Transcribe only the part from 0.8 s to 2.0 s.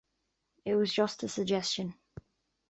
just a suggestion.